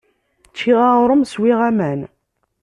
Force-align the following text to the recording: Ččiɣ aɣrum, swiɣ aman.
Ččiɣ 0.49 0.79
aɣrum, 0.91 1.23
swiɣ 1.31 1.59
aman. 1.69 2.01